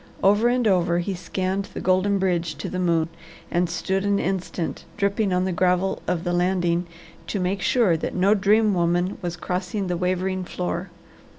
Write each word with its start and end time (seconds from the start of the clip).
Over 0.23 0.47
and 0.47 0.67
over 0.67 0.97
he 0.97 1.13
scanned 1.13 1.65
the 1.65 1.79
golden 1.79 2.17
bridge 2.17 2.55
to 2.55 2.69
the 2.69 2.79
moon, 2.79 3.07
and 3.51 3.69
stood 3.69 4.03
an 4.03 4.17
instant 4.17 4.83
dripping 4.97 5.31
on 5.31 5.45
the 5.45 5.51
gravel 5.51 6.01
of 6.07 6.23
the 6.23 6.33
landing 6.33 6.87
to 7.27 7.39
make 7.39 7.61
sure 7.61 7.95
that 7.95 8.15
no 8.15 8.33
dream 8.33 8.73
woman 8.73 9.19
was 9.21 9.37
crossing 9.37 9.85
the 9.85 9.97
wavering 9.97 10.43
floor! 10.43 10.89